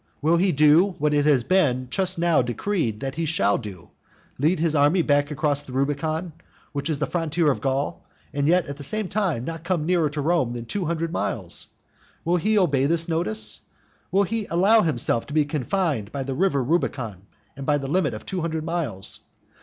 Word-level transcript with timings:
Will 0.19 0.37
he 0.37 0.51
do 0.51 0.95
what 0.97 1.13
it 1.13 1.25
has 1.25 1.43
been 1.43 1.87
just 1.91 2.17
now 2.17 2.41
decreed 2.41 3.01
that 3.01 3.13
he 3.13 3.27
shall 3.27 3.59
do, 3.59 3.91
lead 4.39 4.59
his 4.59 4.73
army 4.73 5.03
back 5.03 5.29
across 5.29 5.61
the 5.61 5.73
Rubicon, 5.73 6.33
which 6.71 6.89
is 6.89 6.97
the 6.97 7.05
frontier 7.05 7.51
of 7.51 7.61
Gaul, 7.61 8.03
and 8.33 8.47
yet 8.47 8.65
at 8.65 8.77
the 8.77 8.83
same 8.83 9.07
time 9.09 9.45
not 9.45 9.63
come 9.63 9.85
nearer 9.85 10.09
Rome 10.15 10.53
than 10.53 10.65
two 10.65 10.85
hundred 10.85 11.11
miles? 11.11 11.67
will 12.25 12.37
he 12.37 12.57
obey 12.57 12.87
this 12.87 13.07
notice? 13.07 13.61
will 14.11 14.23
he 14.23 14.47
allow 14.47 14.81
himself 14.81 15.27
to 15.27 15.35
be 15.35 15.45
confined 15.45 16.11
by 16.11 16.23
the 16.23 16.33
river 16.33 16.63
Rubicon 16.63 17.27
and 17.55 17.67
by 17.67 17.77
the 17.77 17.87
limit 17.87 18.15
of 18.15 18.25
two 18.25 18.41
hundred 18.41 18.63
miles? 18.63 19.19